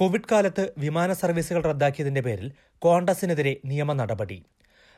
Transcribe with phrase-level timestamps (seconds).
[0.00, 4.44] Covid കാലത്ത് വിമാന സർവീസുകൾ റദ്ദാക്കിയതിന്റെ പേരിൽ കോണ്ടസിനെതിരെ നിയമ നടപടി.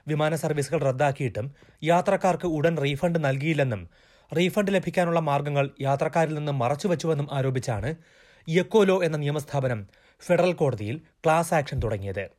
[0.09, 1.55] വിമാന സർവീസുകൾ റദ്ദാക്കിയിട്ടും
[1.85, 3.89] യാത്രക്കാർക്ക് ഉടൻ റീഫണ്ട് നൽകിയില്ലെന്നും
[4.37, 7.95] റീഫണ്ട് ലഭിക്കാനുള്ള മാർഗങ്ങൾ യാത്രക്കാരിൽ നിന്ന് മറച്ചുവെച്ചുവെന്നും ആരോപിച്ചാണ്
[8.49, 9.89] യക്കോലോ എന്ന നിയമസ്ഥാപനം
[10.27, 12.31] ഫെഡറൽ കോടതിയിൽ ക്ലാസ് ആക്ഷൻ തുടങ്ങിയത്.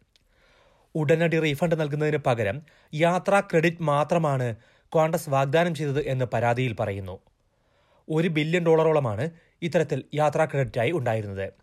[0.96, 2.62] ഉടനടി റീഫണ്ട് നൽകുന്നതിന് പകരം
[2.94, 4.56] യാത്രാ ക്രെഡിറ്റ് മാത്രമാണ്
[4.90, 7.20] കോൺഗ്രസ് വാഗ്ദാനം ചെയ്തത് എന്ന് പരാതിയിൽ പറയുന്നു.
[8.10, 9.30] ഒരു ബില്യൺ ഡോളറോളമാണ്
[9.62, 11.61] ഇത്തരത്തിൽ യാത്രാ ക്രെഡിറ്റായി ഉണ്ടായിരുന്നത്.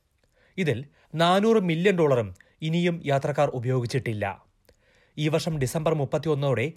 [0.59, 4.25] ഇതിൽ നാനൂറ് മില്യൺ ഡോളറും ഇനിയും യാത്രക്കാർ ഉപയോഗിച്ചിട്ടില്ല.
[5.19, 6.73] ഈ വർഷം ഡിസംബർ മുപ്പത്തിയൊന്നോടെ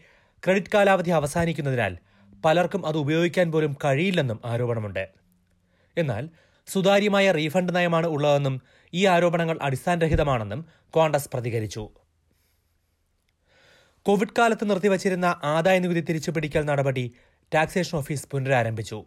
[0.45, 1.97] ക്രെഡിറ്റ് കാലാവധി അവസാനിക്കുന്നതിനാൽ
[2.45, 5.09] പലർക്കും അത് ഉപയോഗിക്കാൻ പോലും കഴിയില്ലെന്നും ആരോപണമുണ്ട്.
[5.97, 6.29] എന്നാൽ
[6.67, 8.61] സുതാര്യമായ റീഫണ്ട് നയമാണ് ഉള്ളതെന്നും
[8.93, 11.89] ഈ ആരോപണങ്ങൾ അടിസ്ഥാനരഹിതമാണെന്നും കോൺഗ്രസ് പ്രതികരിച്ചു.
[14.05, 17.13] കോവിഡ് കാലത്ത് നിർത്തിവച്ചിരുന്ന ആദായ നികുതി തിരിച്ചുപിടിക്കൽ നടപടി
[17.53, 19.05] ടാക്സേഷൻ ഓഫീസ് പുനരാരംഭിച്ചു.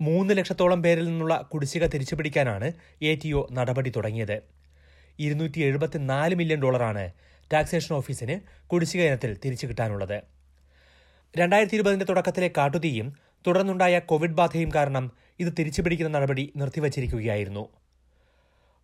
[0.00, 4.42] മൂന്ന് ലക്ഷത്തോളം പേരിൽ നിന്നുള്ള കുടിശ്ശിക തിരിച്ചുപിടിക്കാനാണ് എ ടി ഒ നടപടി തുടങ്ങിയത്.
[5.18, 7.10] ഇരുന്നൂറ്റി എഴുപത്തിനാല് മില്യൺ ഡോളറാണ്
[7.52, 10.20] ടാക്സേഷൻ ഓഫീസിന് കുടിശ്ശിക ഇനത്തിൽ തിരിച്ചു കിട്ടാനുള്ളത്.
[11.36, 13.16] രണ്ടായിരത്തി ഇരുപതിന്റെ തുടക്കത്തിലെ കാട്ടുതീയും
[13.46, 17.68] തുടർന്നുണ്ടായ കോവിഡ് ബാധയും കാരണം ഇത് തിരിച്ചുപിടിക്കുന്ന നടപടി നിർത്തിവച്ചിരിക്കുകയായിരുന്നു.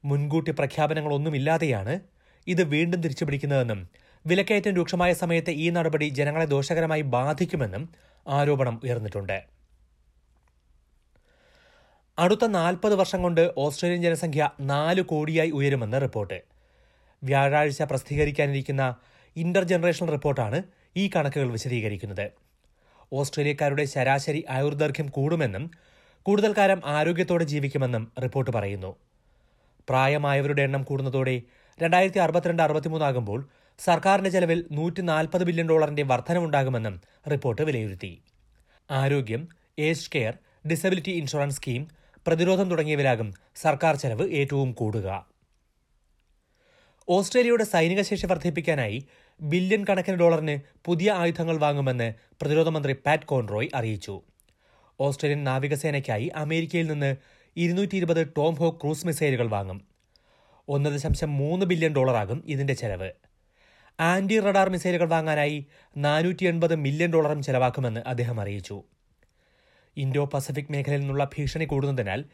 [0.05, 2.01] മുൻകൂട്ടി പ്രഖ്യാപനങ്ങളൊന്നുമില്ലാതെയാണ്
[2.47, 3.89] ഇത് വീണ്ടും തിരിച്ചുപിടിക്കുന്നതെന്നും
[4.27, 7.89] വിലക്കയറ്റം രൂക്ഷമായ സമയത്ത് ഈ നടപടി ജനങ്ങളെ ദോഷകരമായി ബാധിക്കുമെന്നും
[8.29, 9.62] ആരോപണം ഉയർന്നിട്ടുണ്ട്.
[12.19, 16.43] അടുത്ത നാൽപ്പത് വർഷം കൊണ്ട് ഓസ്ട്രേലിയൻ ജനസംഖ്യ നാല് കോടിയായി ഉയരുമെന്ന് റിപ്പോർട്ട്.
[17.25, 18.97] വ്യാഴാഴ്ച പ്രസിദ്ധീകരിക്കാനിരിക്കുന്ന
[19.37, 20.63] ഇന്റർ ജനറേഷണൽ റിപ്പോർട്ടാണ്
[20.97, 22.31] ഈ കണക്കുകൾ വിശദീകരിക്കുന്നത്.
[23.13, 25.71] ഓസ്ട്രേലിയക്കാരുടെ ശരാശരി ആയുർദൈർഘ്യം കൂടുമെന്നും
[26.23, 28.97] കൂടുതൽ കാലം ആരോഗ്യത്തോടെ ജീവിക്കുമെന്നും റിപ്പോർട്ട് പറയുന്നു.
[29.89, 31.43] പ്രായമായവരുടെ എണ്ണം കൂടുന്നതോടെ
[31.83, 33.49] രണ്ടായിരത്തി അറുപത്തിരണ്ട് അറുപത്തിമൂന്നാകുമ്പോൾ
[33.79, 37.01] സർക്കാരിന്റെ ചെലവിൽ നൂറ്റി നാൽപ്പത് ബില്യൺ ഡോളറിന്റെ വർധനവുണ്ടാകുമെന്നും
[37.31, 38.23] റിപ്പോർട്ട് വിലയിരുത്തി.
[38.91, 39.49] ആരോഗ്യം
[39.79, 40.39] age care
[40.71, 45.27] disability insurance scheme പ്രതിരോധം തുടങ്ങിയവരാകും സർക്കാർ ചെലവ് ഏറ്റവും കൂടുക.
[47.09, 49.07] ഓസ്ട്രേലിയയുടെ സൈനിക ശേഷി വർദ്ധിപ്പിക്കാനായി
[49.41, 54.23] ബില്യൺ കണക്കിന് ഡോളറിന് പുതിയ ആയുധങ്ങൾ വാങ്ങുമെന്ന് പ്രതിരോധ മന്ത്രി പാറ്റ് കോൺറോയ് അറിയിച്ചു.
[55.01, 57.17] ഓസ്ട്രേലിയൻ നാവികസേനയ്ക്കായി അമേരിക്കയിൽ നിന്ന്
[57.57, 59.87] ഇരുന്നൂറ്റി ഇരുപത് ടോം ഹോ ക്രൂസ് മിസൈലുകൾ വാങ്ങും.
[60.69, 63.11] ഒന്ന് ദശാംശം മൂന്ന് ബില്യൺ ഡോളറാകും ഇതിന്റെ ചെലവ്.
[64.01, 65.67] ആന്റി റഡാർ മിസൈലുകൾ വാങ്ങാനായി
[65.97, 68.85] നാനൂറ്റി എൺപത് മില്യൺ ഡോളറും ചെലവാക്കുമെന്ന് അദ്ദേഹം അറിയിച്ചു.
[69.97, 72.25] ഇൻഡോ പസഫിക് മേഖലയിൽ നിന്നുള്ള ഭീഷണി കൂടുന്നതിനാൽ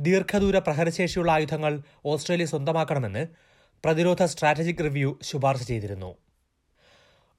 [0.00, 3.26] ദീർഘദൂര പ്രഹരശേഷിയുള്ള ആയുധങ്ങൾ ഓസ്ട്രേലിയ സ്വന്തമാക്കണമെന്ന്
[3.84, 6.16] പ്രതിരോധ സ്ട്രാറ്റജിക് റിവ്യൂ ശുപാർശ ചെയ്തിരുന്നു.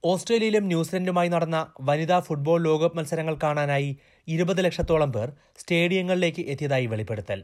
[0.05, 7.43] ഓസ്ട്രേലിയയിലും ന്യൂസിലൻഡുമായി നടന്ന വനിതാ ഫുട്ബോൾ ലോകകപ്പ് മത്സരങ്ങൾ കാണാനായി ഇരുപത് ലക്ഷത്തോളം പേർ സ്റ്റേഡിയങ്ങളിലേക്ക് എത്തിയതായി വെളിപ്പെടുത്തൽ.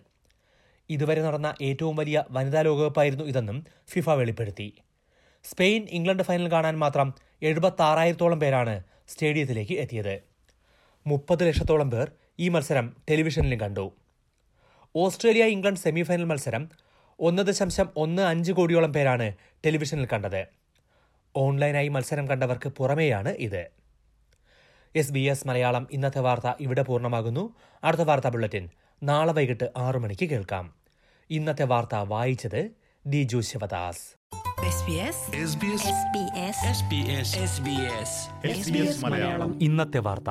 [0.90, 4.74] ഇതുവരെ നടന്ന ഏറ്റവും വലിയ വനിതാ ലോകകപ്പായിരുന്നു ഇതെന്നും ഫിഫ വെളിപ്പെടുത്തി.
[5.44, 10.27] സ്പെയിൻ ഇംഗ്ലണ്ട് ഫൈനൽ കാണാൻ മാത്രം എഴുപത്താറായിരത്തോളം പേരാണ് സ്റ്റേഡിയത്തിലേക്ക് എത്തിയത്.
[11.08, 13.94] മുപ്പത് ലക്ഷത്തോളം പേർ ഈ മത്സരം ടെലിവിഷനിലും കണ്ടു.
[14.96, 16.70] ഓസ്ട്രേലിയ ഇംഗ്ലണ്ട് സെമിഫൈനൽ മത്സരം
[17.20, 19.34] ഒന്ന് ദശാംശം ഒന്ന് അഞ്ച് കോടിയോളം പേരാണ്
[19.66, 20.46] ടെലിവിഷനിൽ കണ്ടത്.
[21.36, 23.68] ഓൺലൈനായി മത്സരം കണ്ടവർക്ക് പുറമെയാണ് ഇത്.
[24.96, 27.56] എസ് ബി എസ് മലയാളം ഇന്നത്തെ വാർത്ത ഇവിടെ പൂർണമാകുന്നു.
[27.84, 28.70] അടുത്ത വാർത്താ ബുള്ളറ്റിൻ
[29.04, 30.74] നാളെ വൈകിട്ട് ആറു മണിക്ക് കേൾക്കാം.
[31.30, 32.72] ഇന്നത്തെ വാർത്ത വായിച്ചത്
[33.10, 34.18] ഡി ജു ശിവദാസ്.
[34.68, 35.16] SBS
[39.62, 40.30] ഇന്നത്തെ വാർത്ത.